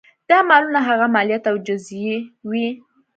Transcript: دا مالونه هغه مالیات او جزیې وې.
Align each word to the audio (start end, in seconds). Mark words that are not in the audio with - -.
دا 0.29 0.37
مالونه 0.49 0.79
هغه 0.87 1.05
مالیات 1.15 1.43
او 1.51 1.55
جزیې 1.67 2.17
وې. 2.49 2.67